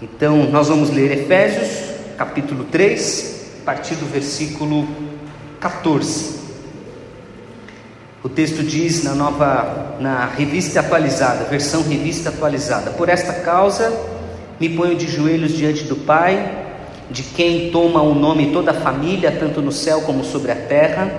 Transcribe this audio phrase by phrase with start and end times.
[0.00, 4.86] Então, nós vamos ler Efésios, capítulo 3, a partir do versículo
[5.58, 6.38] 14.
[8.22, 13.92] O texto diz na nova, na revista atualizada, versão revista atualizada: Por esta causa
[14.60, 16.66] me ponho de joelhos diante do Pai,
[17.10, 21.10] de quem toma o nome toda a família, tanto no céu como sobre a terra,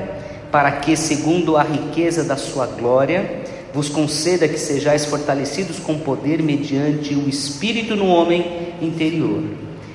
[0.50, 3.44] para que, segundo a riqueza da sua glória,
[3.74, 9.44] vos conceda que sejais fortalecidos com poder mediante o Espírito no homem interior.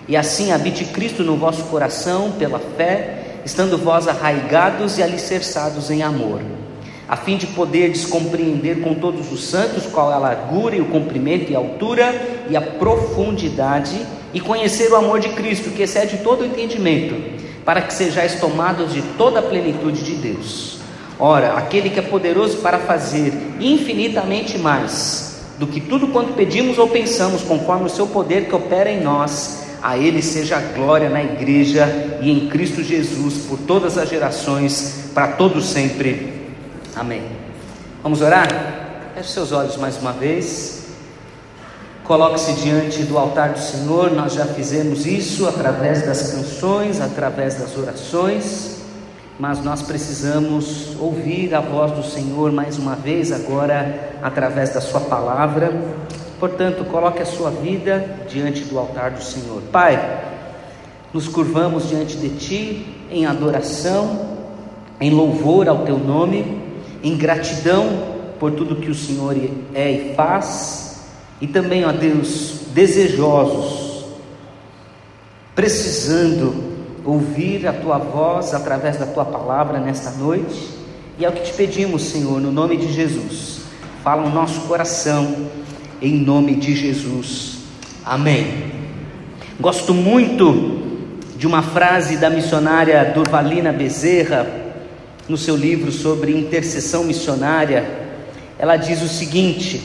[0.06, 6.02] E assim habite Cristo no vosso coração pela fé, estando vós arraigados e alicerçados em
[6.02, 6.40] amor
[7.08, 10.86] a fim de poderdes compreender com todos os santos qual é a largura e o
[10.86, 14.00] comprimento e a altura e a profundidade,
[14.32, 17.14] e conhecer o amor de Cristo, que excede todo o entendimento,
[17.64, 20.78] para que sejais tomados de toda a plenitude de Deus.
[21.18, 26.88] Ora, aquele que é poderoso para fazer infinitamente mais do que tudo quanto pedimos ou
[26.88, 31.22] pensamos, conforme o seu poder que opera em nós, a Ele seja a glória na
[31.22, 36.50] igreja e em Cristo Jesus por todas as gerações, para todos sempre.
[36.96, 37.22] Amém.
[38.02, 38.48] Vamos orar?
[39.14, 40.84] Feche seus olhos mais uma vez.
[42.04, 44.12] Coloque-se diante do altar do Senhor.
[44.12, 48.83] Nós já fizemos isso através das canções, através das orações,
[49.38, 55.00] mas nós precisamos ouvir a voz do Senhor mais uma vez, agora através da Sua
[55.00, 55.72] palavra.
[56.38, 59.62] Portanto, coloque a sua vida diante do altar do Senhor.
[59.72, 59.98] Pai,
[61.12, 64.36] nos curvamos diante de Ti em adoração,
[65.00, 66.64] em louvor ao Teu nome
[67.04, 69.36] em gratidão por tudo que o Senhor
[69.74, 71.04] é e faz,
[71.40, 74.06] e também, ó Deus, desejosos,
[75.54, 76.73] precisando
[77.04, 80.70] ouvir a tua voz através da tua palavra nesta noite,
[81.18, 83.62] e é o que te pedimos, Senhor, no nome de Jesus.
[84.02, 85.48] Fala o nosso coração,
[86.00, 87.58] em nome de Jesus.
[88.04, 88.72] Amém.
[89.60, 90.82] Gosto muito
[91.36, 94.64] de uma frase da missionária Durvalina Bezerra,
[95.28, 97.84] no seu livro sobre intercessão missionária,
[98.58, 99.80] ela diz o seguinte: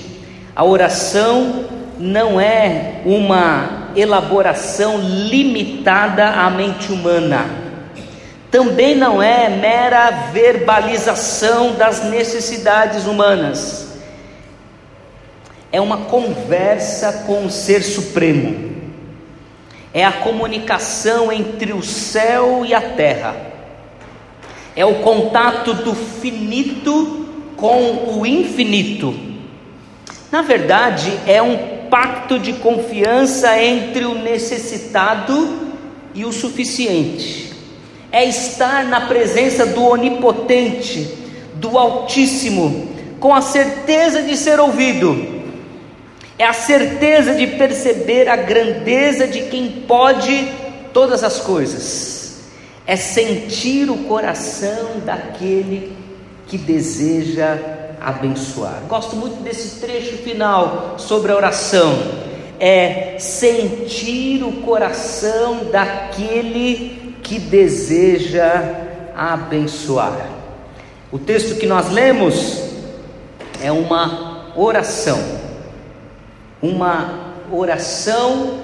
[0.55, 1.65] a oração
[1.97, 7.45] não é uma elaboração limitada à mente humana,
[8.51, 13.87] também não é mera verbalização das necessidades humanas,
[15.71, 18.69] é uma conversa com o Ser Supremo,
[19.93, 23.35] é a comunicação entre o céu e a terra.
[24.75, 27.27] É o contato do finito
[27.57, 29.13] com o infinito.
[30.31, 35.69] Na verdade, é um pacto de confiança entre o necessitado
[36.13, 37.53] e o suficiente.
[38.11, 41.07] É estar na presença do onipotente,
[41.55, 42.89] do Altíssimo,
[43.19, 45.39] com a certeza de ser ouvido.
[46.37, 50.47] É a certeza de perceber a grandeza de quem pode
[50.93, 52.19] todas as coisas
[52.89, 55.95] é sentir o coração daquele
[56.47, 57.55] que deseja
[58.01, 58.81] abençoar.
[58.87, 61.97] Gosto muito desse trecho final sobre a oração.
[62.59, 68.61] É sentir o coração daquele que deseja
[69.15, 70.29] abençoar.
[71.11, 72.61] O texto que nós lemos
[73.61, 75.19] é uma oração,
[76.61, 78.59] uma oração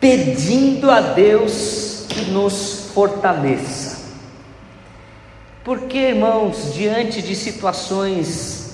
[0.00, 3.95] pedindo a Deus que nos fortaleça.
[5.66, 8.70] Porque, irmãos, diante de situações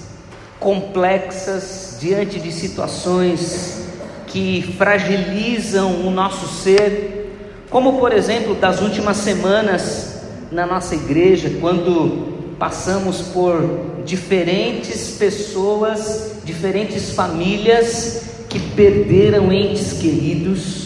[0.60, 3.86] complexas, diante de situações
[4.26, 7.34] que fragilizam o nosso ser,
[7.70, 10.20] como por exemplo das últimas semanas
[10.50, 20.82] na nossa igreja, quando passamos por diferentes pessoas, diferentes famílias que perderam entes queridos,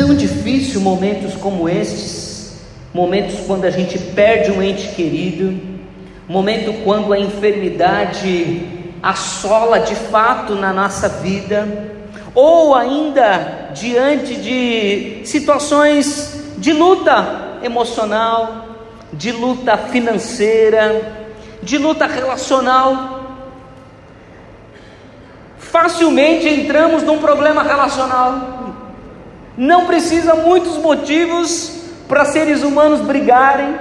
[0.00, 2.19] Tão difícil momentos como estes,
[2.92, 5.60] momentos quando a gente perde um ente querido,
[6.28, 8.62] momento quando a enfermidade
[9.02, 11.66] assola de fato na nossa vida,
[12.34, 18.66] ou ainda diante de situações de luta emocional,
[19.12, 21.28] de luta financeira,
[21.62, 23.18] de luta relacional.
[25.58, 28.74] Facilmente entramos num problema relacional.
[29.56, 31.79] Não precisa muitos motivos
[32.10, 33.74] para seres humanos brigarem.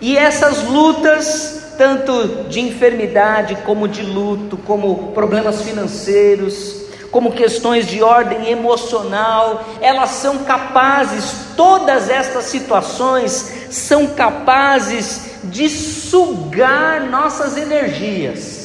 [0.00, 8.02] E essas lutas, tanto de enfermidade, como de luto, como problemas financeiros, como questões de
[8.02, 18.62] ordem emocional, elas são capazes, todas estas situações são capazes de sugar nossas energias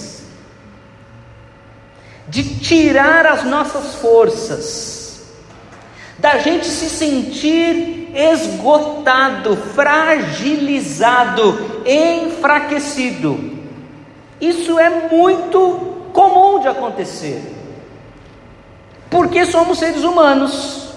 [2.28, 4.97] de tirar as nossas forças,
[6.18, 13.58] da gente se sentir esgotado, fragilizado, enfraquecido.
[14.42, 17.42] Isso é muito comum de acontecer,
[19.10, 20.90] porque somos seres humanos,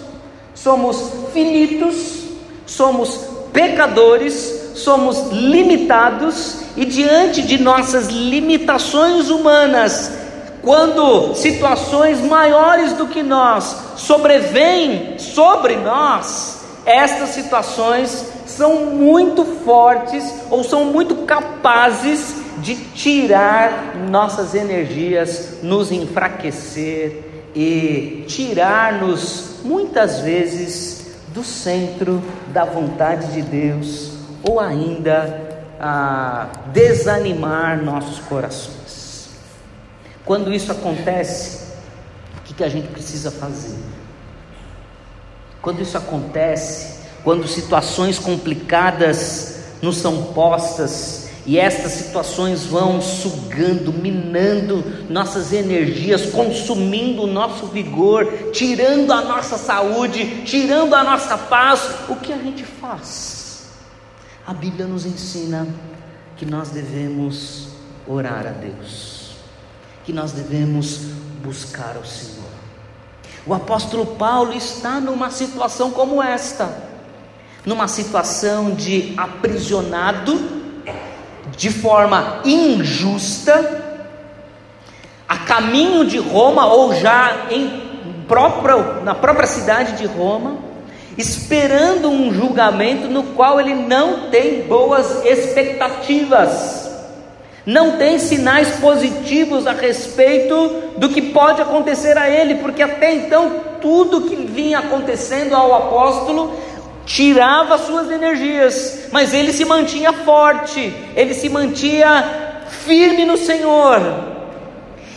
[0.55, 2.25] somos finitos,
[2.67, 10.13] somos pecadores, somos limitados e diante de nossas limitações humanas,
[10.63, 20.63] quando situações maiores do que nós sobrevêm sobre nós, estas situações são muito fortes ou
[20.65, 27.25] são muito capazes de tirar nossas energias, nos enfraquecer
[27.55, 35.49] e tirar-nos muitas vezes do centro da vontade de Deus ou ainda
[35.81, 38.80] a desanimar nossos corações.
[40.31, 41.59] Quando isso acontece,
[42.39, 43.77] o que, que a gente precisa fazer?
[45.61, 54.85] Quando isso acontece, quando situações complicadas nos são postas e estas situações vão sugando, minando
[55.09, 62.15] nossas energias, consumindo o nosso vigor, tirando a nossa saúde, tirando a nossa paz, o
[62.15, 63.65] que a gente faz?
[64.47, 65.67] A Bíblia nos ensina
[66.37, 67.71] que nós devemos
[68.07, 69.20] orar a Deus,
[70.05, 70.99] que nós devemos
[71.43, 72.51] buscar o Senhor.
[73.47, 76.83] O apóstolo Paulo está numa situação como esta,
[77.65, 80.61] numa situação de aprisionado,
[81.57, 83.83] de forma injusta,
[85.29, 90.71] a caminho de Roma ou já em próprio, na própria cidade de Roma
[91.21, 96.80] esperando um julgamento no qual ele não tem boas expectativas,
[97.67, 103.61] não tem sinais positivos a respeito do que pode acontecer a ele, porque até então
[103.81, 106.55] tudo que vinha acontecendo ao apóstolo
[107.05, 112.25] tirava suas energias, mas ele se mantinha forte, ele se mantinha
[112.85, 114.01] firme no Senhor.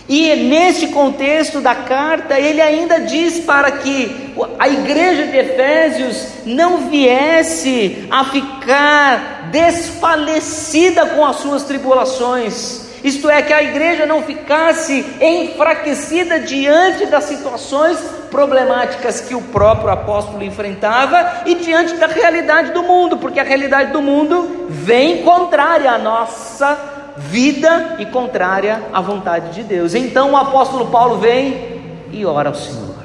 [0.07, 6.89] E neste contexto da carta, ele ainda diz para que a igreja de Efésios não
[6.89, 15.05] viesse a ficar desfalecida com as suas tribulações, isto é, que a igreja não ficasse
[15.21, 17.99] enfraquecida diante das situações
[18.31, 23.91] problemáticas que o próprio apóstolo enfrentava e diante da realidade do mundo, porque a realidade
[23.91, 26.75] do mundo vem contrária à nossa
[27.15, 29.93] vida e contrária à vontade de Deus.
[29.93, 31.79] Então o apóstolo Paulo vem
[32.11, 32.95] e ora ao Senhor.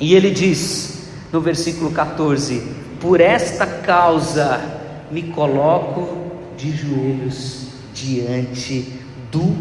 [0.00, 2.66] E ele diz no versículo 14:
[2.98, 4.81] Por esta causa
[5.12, 8.98] me coloco de joelhos diante
[9.30, 9.54] do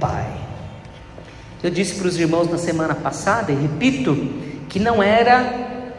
[0.00, 0.26] Pai.
[1.62, 4.14] Eu disse para os irmãos na semana passada, e repito,
[4.68, 5.92] que não era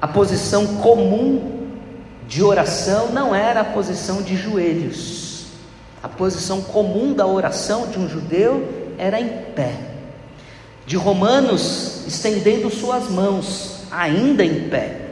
[0.00, 1.66] a posição comum
[2.28, 5.46] de oração, não era a posição de joelhos.
[6.00, 9.74] A posição comum da oração de um judeu era em pé.
[10.86, 15.07] De Romanos, estendendo suas mãos, ainda em pé.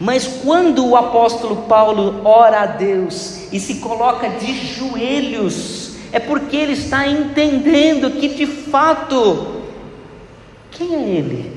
[0.00, 6.56] Mas quando o apóstolo Paulo ora a Deus e se coloca de joelhos, é porque
[6.56, 9.60] ele está entendendo que de fato,
[10.70, 11.52] quem é ele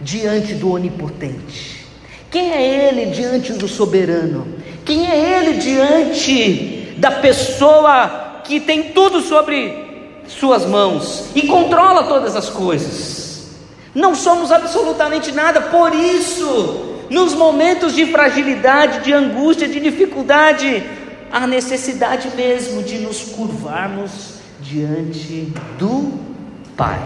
[0.00, 1.84] diante do onipotente?
[2.30, 4.46] Quem é ele diante do soberano?
[4.84, 9.82] Quem é ele diante da pessoa que tem tudo sobre
[10.28, 13.50] suas mãos e controla todas as coisas.
[13.94, 20.82] Não somos absolutamente nada, por isso, nos momentos de fragilidade, de angústia, de dificuldade,
[21.30, 26.18] há necessidade mesmo de nos curvarmos diante do
[26.74, 26.98] Pai.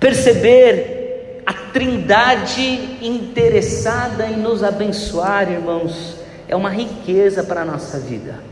[0.00, 6.16] Perceber a Trindade interessada em nos abençoar, irmãos,
[6.48, 8.42] é uma riqueza para a nossa vida.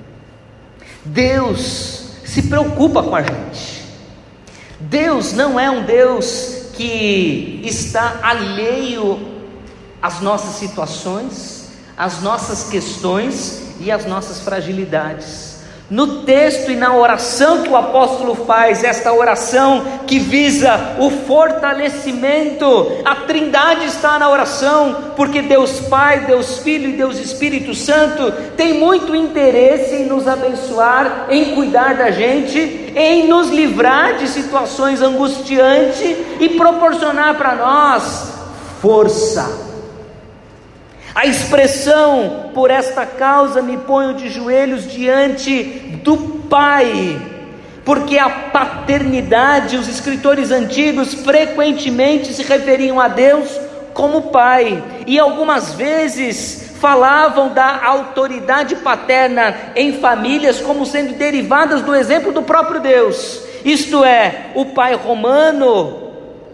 [1.03, 3.85] Deus se preocupa com a gente.
[4.79, 9.32] Deus não é um Deus que está alheio
[10.03, 15.53] às nossas situações, às nossas questões e às nossas fragilidades.
[15.89, 22.67] No texto e na oração que o apóstolo faz, esta oração que visa o fortalecimento,
[23.05, 28.81] a Trindade está na oração, porque Deus Pai, Deus Filho e Deus Espírito Santo tem
[28.81, 32.59] muito interesse em nos abençoar, em cuidar da gente,
[32.97, 38.33] em nos livrar de situações angustiantes e proporcionar para nós
[38.81, 39.72] força
[41.15, 45.65] a expressão por esta causa me ponho de joelhos diante
[46.03, 46.17] do
[46.49, 47.21] Pai
[47.85, 53.49] porque a paternidade, os escritores antigos frequentemente se referiam a Deus
[53.93, 61.95] como Pai, e algumas vezes falavam da autoridade paterna em famílias como sendo derivadas do
[61.95, 63.43] exemplo do próprio Deus.
[63.65, 66.02] Isto é, o pai romano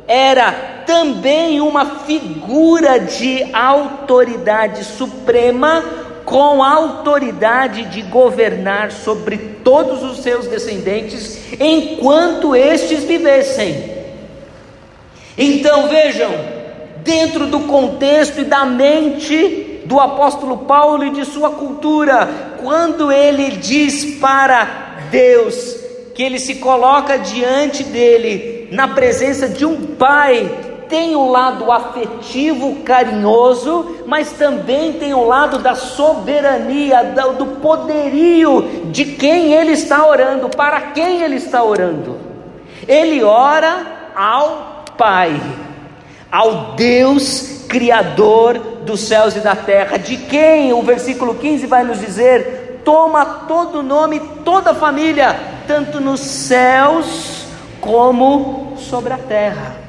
[0.08, 5.84] era também uma figura de autoridade suprema
[6.24, 13.98] com autoridade de governar sobre todos os seus descendentes enquanto estes vivessem.
[15.36, 16.30] Então vejam,
[16.98, 22.28] dentro do contexto e da mente do apóstolo Paulo e de sua cultura,
[22.62, 25.76] quando ele diz para Deus
[26.14, 32.76] que ele se coloca diante dele na presença de um pai tem um lado afetivo,
[32.76, 40.48] carinhoso, mas também tem um lado da soberania, do poderio de quem ele está orando,
[40.48, 42.16] para quem ele está orando.
[42.86, 45.40] Ele ora ao Pai,
[46.32, 52.00] ao Deus Criador dos céus e da terra, de quem o versículo 15 vai nos
[52.00, 57.37] dizer: toma todo nome, toda família, tanto nos céus
[57.80, 59.88] como sobre a terra.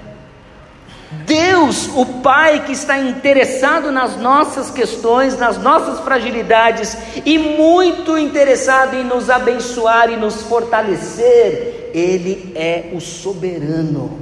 [1.26, 8.96] Deus, o Pai que está interessado nas nossas questões, nas nossas fragilidades e muito interessado
[8.96, 14.20] em nos abençoar e nos fortalecer, Ele é o soberano,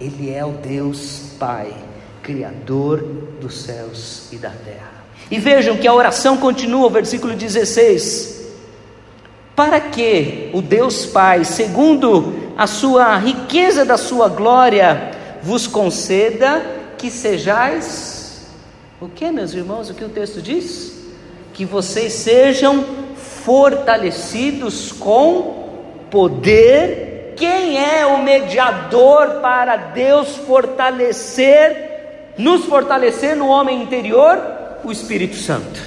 [0.00, 1.74] Ele é o Deus Pai,
[2.22, 2.98] Criador
[3.40, 4.96] dos céus e da terra.
[5.28, 8.46] E vejam que a oração continua, versículo 16:
[9.56, 15.10] Para que o Deus Pai, segundo a sua riqueza da sua glória,
[15.42, 16.62] vos conceda
[16.96, 18.16] que sejais
[18.98, 19.90] o que, meus irmãos?
[19.90, 20.96] O que o texto diz?
[21.52, 22.82] Que vocês sejam
[23.16, 27.34] fortalecidos com poder.
[27.36, 34.40] Quem é o mediador para Deus fortalecer, nos fortalecer no homem interior?
[34.82, 35.78] O Espírito Santo.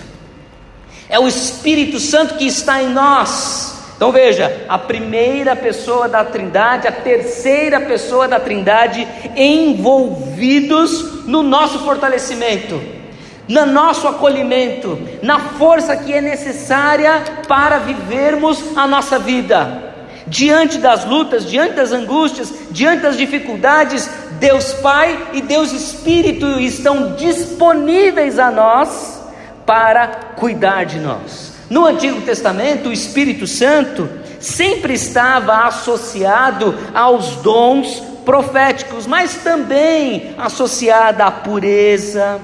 [1.09, 6.87] É o Espírito Santo que está em nós então veja, a primeira pessoa da Trindade,
[6.87, 12.81] a terceira pessoa da Trindade envolvidos no nosso fortalecimento,
[13.45, 19.93] no nosso acolhimento, na força que é necessária para vivermos a nossa vida.
[20.25, 27.15] Diante das lutas, diante das angústias, diante das dificuldades, Deus Pai e Deus Espírito estão
[27.17, 29.21] disponíveis a nós
[29.65, 31.48] para cuidar de nós.
[31.69, 34.09] No Antigo Testamento, o Espírito Santo
[34.39, 42.39] sempre estava associado aos dons proféticos, mas também associada à pureza,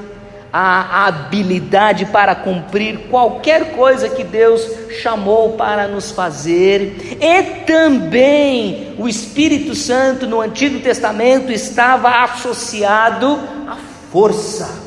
[0.53, 4.61] à habilidade para cumprir qualquer coisa que Deus
[5.01, 13.75] chamou para nos fazer, e também o Espírito Santo no Antigo Testamento estava associado à
[14.11, 14.85] força.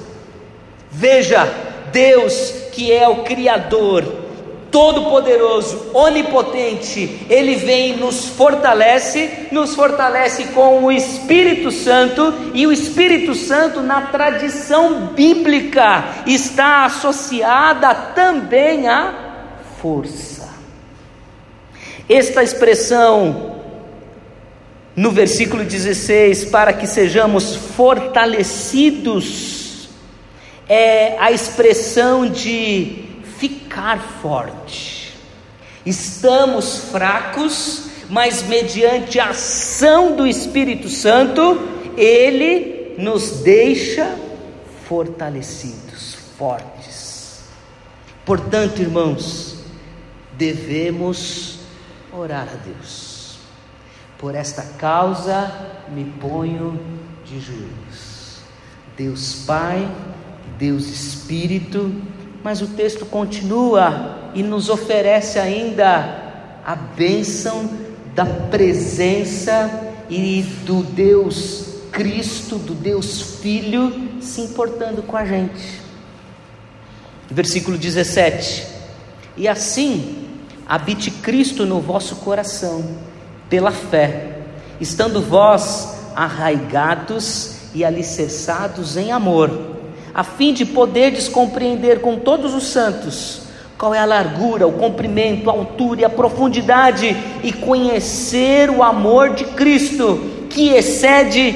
[0.90, 1.46] Veja,
[1.92, 4.27] Deus que é o Criador,
[4.70, 13.34] Todo-Poderoso, Onipotente, Ele vem nos fortalece, nos fortalece com o Espírito Santo, e o Espírito
[13.34, 19.14] Santo, na tradição bíblica, está associada também à
[19.80, 20.48] força.
[22.08, 23.56] Esta expressão,
[24.94, 29.88] no versículo 16, para que sejamos fortalecidos,
[30.68, 33.07] é a expressão de
[33.38, 35.14] ficar forte.
[35.86, 41.58] Estamos fracos, mas mediante a ação do Espírito Santo,
[41.96, 44.16] ele nos deixa
[44.86, 47.40] fortalecidos, fortes.
[48.24, 49.58] Portanto, irmãos,
[50.32, 51.60] devemos
[52.12, 53.38] orar a Deus.
[54.18, 55.52] Por esta causa
[55.88, 56.78] me ponho
[57.24, 58.40] de joelhos.
[58.96, 59.88] Deus Pai,
[60.58, 61.94] Deus Espírito,
[62.42, 67.70] mas o texto continua e nos oferece ainda a bênção
[68.14, 75.80] da presença e do Deus Cristo, do Deus Filho, se importando com a gente.
[77.30, 78.66] Versículo 17:
[79.36, 80.28] E assim
[80.66, 82.98] habite Cristo no vosso coração,
[83.48, 84.38] pela fé,
[84.80, 89.77] estando vós arraigados e alicerçados em amor
[90.18, 93.42] a fim de poderdes compreender com todos os santos
[93.78, 99.30] qual é a largura, o comprimento, a altura e a profundidade, e conhecer o amor
[99.34, 100.20] de Cristo,
[100.50, 101.52] que excede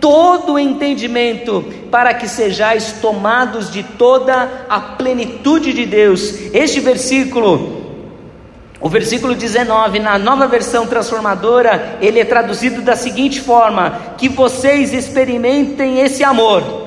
[0.00, 6.32] todo o entendimento, para que sejais tomados de toda a plenitude de Deus.
[6.54, 7.82] Este versículo
[8.80, 14.92] O versículo 19, na nova versão transformadora, ele é traduzido da seguinte forma: que vocês
[14.92, 16.85] experimentem esse amor,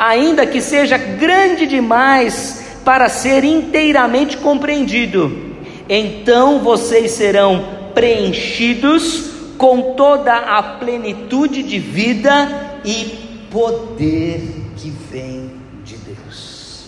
[0.00, 5.50] ainda que seja grande demais para ser inteiramente compreendido.
[5.86, 14.40] Então vocês serão preenchidos com toda a plenitude de vida e poder
[14.78, 15.50] que vem
[15.84, 16.86] de Deus.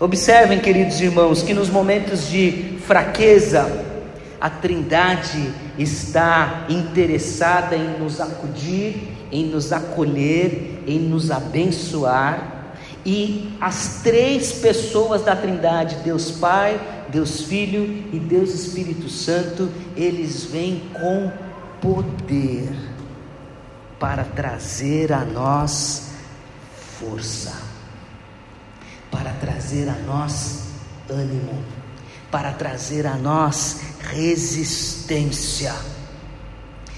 [0.00, 3.70] Observem, queridos irmãos, que nos momentos de fraqueza,
[4.40, 12.74] a Trindade está interessada em nos acudir, em nos acolher, em nos abençoar.
[13.04, 20.44] E as três pessoas da Trindade, Deus Pai, Deus Filho e Deus Espírito Santo, eles
[20.44, 21.32] vêm com
[21.80, 22.68] poder
[23.98, 26.10] para trazer a nós
[26.98, 27.52] força,
[29.10, 30.64] para trazer a nós
[31.08, 31.62] ânimo,
[32.30, 35.74] para trazer a nós resistência.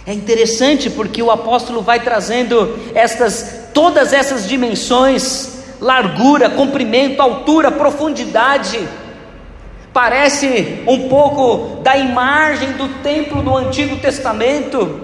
[0.04, 8.88] É interessante porque o apóstolo vai trazendo estas todas essas dimensões, largura, comprimento, altura, profundidade.
[9.92, 15.00] Parece um pouco da imagem do templo do Antigo Testamento.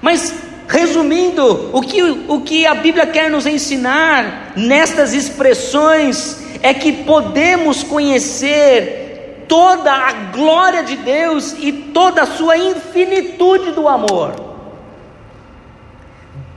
[0.00, 0.34] Mas
[0.68, 7.82] resumindo, o que, o que a Bíblia quer nos ensinar nestas expressões é que podemos
[7.82, 14.51] conhecer toda a glória de Deus e toda a sua infinitude do amor.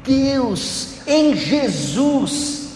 [0.05, 2.69] Deus em Jesus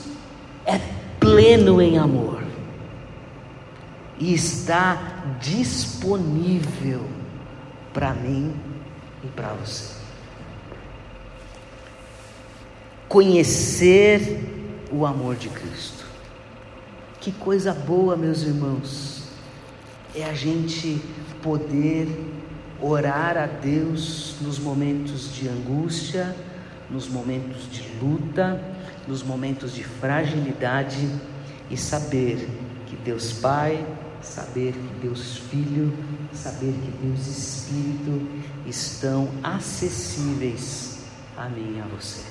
[0.65, 0.79] é
[1.19, 2.43] pleno em amor
[4.17, 7.05] e está disponível
[7.93, 8.53] para mim
[9.24, 9.93] e para você.
[13.07, 16.05] Conhecer o amor de Cristo.
[17.19, 19.24] Que coisa boa, meus irmãos
[20.15, 21.01] é a gente
[21.41, 22.07] poder
[22.81, 26.36] orar a Deus nos momentos de angústia,
[26.89, 28.62] nos momentos de luta,
[29.08, 31.10] nos momentos de fragilidade
[31.69, 32.47] e saber
[32.88, 33.86] que Deus Pai,
[34.21, 35.93] saber que Deus Filho,
[36.34, 38.28] saber que Deus Espírito
[38.65, 40.99] estão acessíveis
[41.38, 42.21] a mim e a você.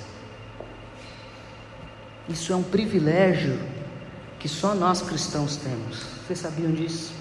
[2.29, 3.59] Isso é um privilégio
[4.39, 6.03] que só nós cristãos temos.
[6.27, 7.13] Vocês sabiam disso?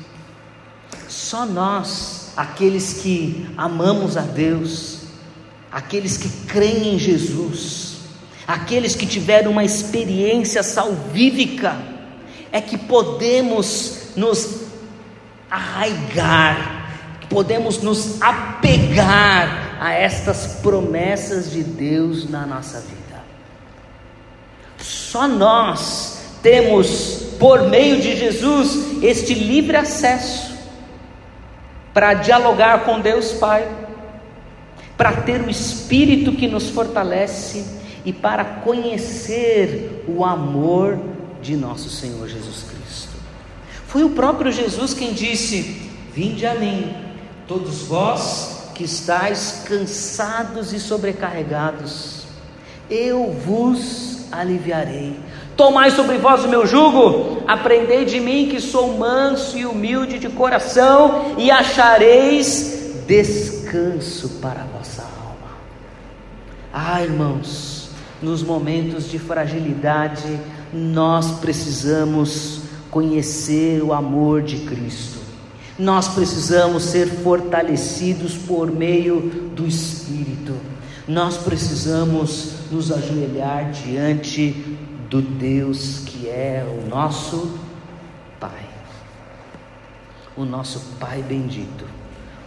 [1.07, 4.96] Só nós, aqueles que amamos a Deus,
[5.77, 7.97] aqueles que creem em Jesus,
[8.47, 11.77] aqueles que tiveram uma experiência salvífica,
[12.51, 14.61] é que podemos nos
[15.51, 16.89] arraigar,
[17.29, 23.21] podemos nos apegar a estas promessas de Deus na nossa vida.
[24.79, 30.57] Só nós temos, por meio de Jesus, este livre acesso
[31.93, 33.76] para dialogar com Deus Pai,
[34.97, 37.63] para ter o Espírito que nos fortalece
[38.03, 40.99] e para conhecer o amor
[41.41, 43.15] de nosso Senhor Jesus Cristo.
[43.85, 46.95] Foi o próprio Jesus quem disse: Vinde a mim,
[47.47, 52.23] todos vós que estáis cansados e sobrecarregados,
[52.89, 55.19] eu vos aliviarei.
[55.55, 60.29] Tomai sobre vós o meu jugo, aprendei de mim que sou manso e humilde de
[60.29, 63.56] coração, e achareis descanso
[64.41, 65.57] para a vossa alma.
[66.73, 67.89] Ah, irmãos,
[68.21, 70.39] nos momentos de fragilidade,
[70.73, 75.17] nós precisamos conhecer o amor de Cristo.
[75.77, 80.55] Nós precisamos ser fortalecidos por meio do Espírito.
[81.07, 84.77] Nós precisamos nos ajoelhar diante
[85.09, 87.57] do Deus que é o nosso
[88.39, 88.67] Pai,
[90.35, 91.85] o nosso Pai bendito,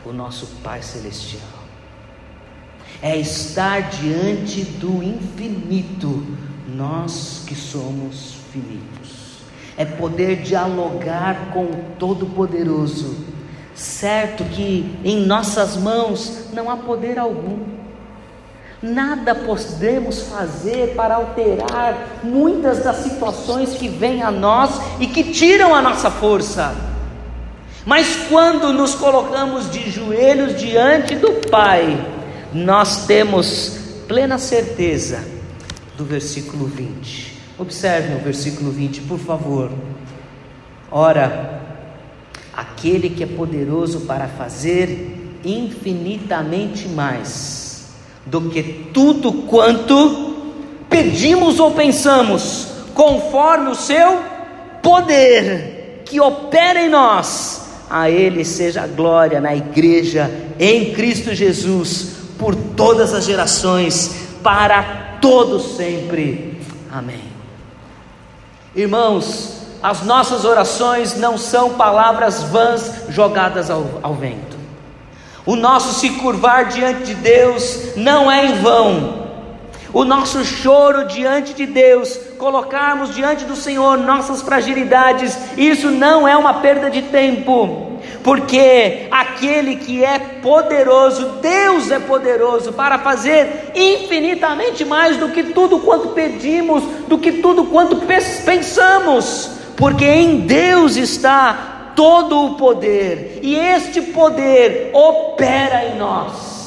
[0.04, 1.42] o nosso Pai celestial.
[3.02, 6.26] É estar diante do infinito,
[6.68, 9.38] nós que somos finitos.
[9.76, 13.24] É poder dialogar com o Todo-Poderoso,
[13.74, 17.80] certo que em nossas mãos não há poder algum
[18.82, 25.74] Nada podemos fazer para alterar muitas das situações que vêm a nós e que tiram
[25.74, 26.74] a nossa força.
[27.84, 32.06] Mas quando nos colocamos de joelhos diante do Pai,
[32.52, 35.24] nós temos plena certeza
[35.96, 37.38] do versículo 20.
[37.58, 39.70] Observem o versículo 20, por favor.
[40.90, 41.60] Ora,
[42.52, 47.88] aquele que é poderoso para fazer infinitamente mais
[48.26, 48.62] do que
[48.92, 50.36] tudo quanto
[50.88, 54.20] pedimos ou pensamos, conforme o seu
[54.82, 57.69] poder que opera em nós.
[57.90, 65.18] A Ele seja a glória na igreja, em Cristo Jesus, por todas as gerações, para
[65.20, 66.58] todos sempre.
[66.90, 67.24] Amém.
[68.74, 74.56] Irmãos, as nossas orações não são palavras vãs jogadas ao, ao vento.
[75.44, 79.29] O nosso se curvar diante de Deus não é em vão.
[79.92, 86.36] O nosso choro diante de Deus, colocarmos diante do Senhor nossas fragilidades, isso não é
[86.36, 94.84] uma perda de tempo, porque aquele que é poderoso, Deus é poderoso para fazer infinitamente
[94.84, 97.96] mais do que tudo quanto pedimos, do que tudo quanto
[98.44, 106.60] pensamos, porque em Deus está todo o poder, e este poder opera em nós.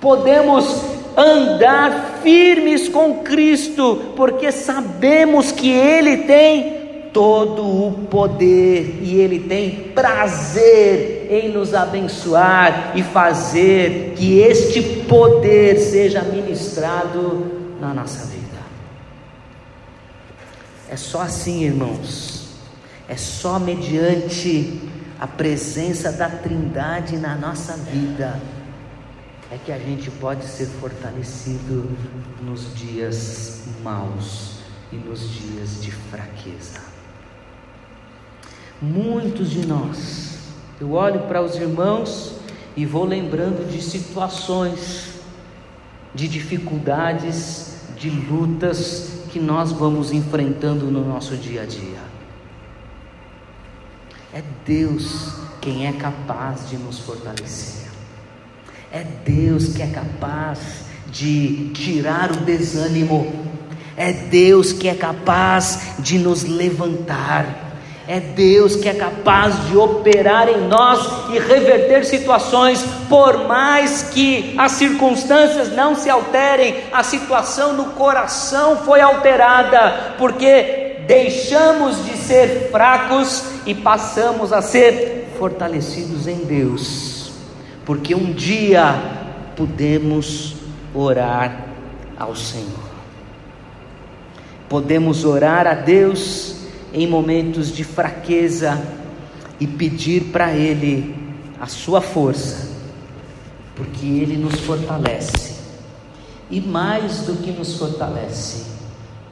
[0.00, 9.38] Podemos andar firmes com Cristo, porque sabemos que Ele tem todo o poder e Ele
[9.38, 18.44] tem prazer em nos abençoar e fazer que este poder seja ministrado na nossa vida.
[20.90, 22.48] É só assim, irmãos,
[23.08, 24.80] é só mediante
[25.20, 28.40] a presença da Trindade na nossa vida
[29.54, 31.88] é que a gente pode ser fortalecido
[32.42, 34.56] nos dias maus
[34.90, 36.80] e nos dias de fraqueza.
[38.82, 40.38] Muitos de nós,
[40.80, 42.34] eu olho para os irmãos
[42.76, 45.20] e vou lembrando de situações,
[46.12, 52.02] de dificuldades, de lutas que nós vamos enfrentando no nosso dia a dia.
[54.32, 57.73] É Deus quem é capaz de nos fortalecer.
[58.94, 60.60] É Deus que é capaz
[61.08, 63.26] de tirar o desânimo.
[63.96, 67.72] É Deus que é capaz de nos levantar.
[68.06, 74.54] É Deus que é capaz de operar em nós e reverter situações, por mais que
[74.56, 82.68] as circunstâncias não se alterem, a situação no coração foi alterada, porque deixamos de ser
[82.70, 87.13] fracos e passamos a ser fortalecidos em Deus
[87.84, 88.94] porque um dia
[89.56, 90.56] podemos
[90.94, 91.68] orar
[92.18, 92.84] ao Senhor.
[94.68, 96.56] Podemos orar a Deus
[96.92, 98.80] em momentos de fraqueza
[99.60, 101.14] e pedir para Ele
[101.60, 102.68] a sua força,
[103.76, 105.54] porque Ele nos fortalece.
[106.50, 108.64] E mais do que nos fortalece,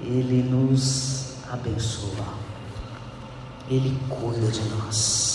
[0.00, 2.42] Ele nos abençoa.
[3.70, 5.31] Ele cuida de nós.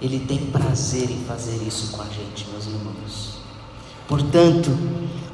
[0.00, 3.38] Ele tem prazer em fazer isso com a gente, meus irmãos.
[4.06, 4.70] Portanto,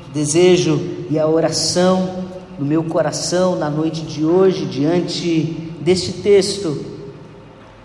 [0.08, 2.24] o desejo e a oração
[2.58, 6.84] no meu coração na noite de hoje, diante deste texto,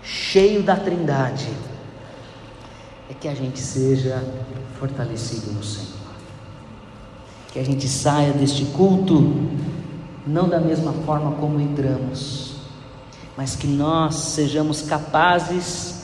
[0.02, 1.48] cheio da Trindade,
[3.10, 4.24] é que a gente seja
[4.78, 5.88] fortalecido no Senhor.
[7.52, 9.34] Que a gente saia deste culto
[10.26, 12.52] não da mesma forma como entramos,
[13.36, 15.99] mas que nós sejamos capazes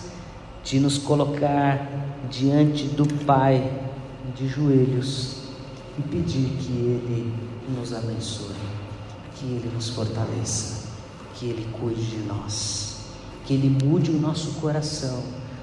[0.67, 1.89] de nos colocar
[2.29, 3.73] diante do Pai
[4.35, 5.45] de joelhos
[5.97, 7.33] e pedir que Ele
[7.69, 8.57] nos abençoe,
[9.37, 10.89] que Ele nos fortaleça,
[11.35, 13.05] que Ele cuide de nós,
[13.45, 15.23] que Ele mude o nosso coração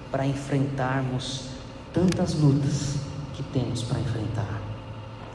[0.09, 1.47] para enfrentarmos
[1.93, 2.95] tantas lutas
[3.33, 4.61] que temos para enfrentar.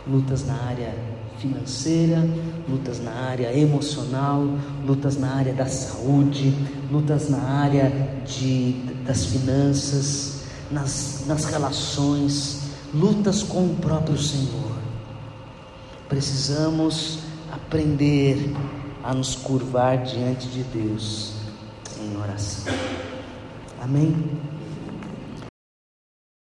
[0.06, 0.94] Lutas na área
[1.38, 2.28] financeira,
[2.68, 4.46] lutas na área emocional,
[4.84, 6.54] lutas na área da saúde,
[6.90, 7.90] lutas na área
[8.26, 8.72] de,
[9.04, 12.62] das finanças, nas, nas relações,
[12.94, 14.76] lutas com o próprio Senhor.
[16.08, 17.20] Precisamos
[17.50, 18.54] aprender
[19.02, 21.32] a nos curvar diante de Deus
[22.00, 22.72] em oração.
[23.80, 24.14] Amém?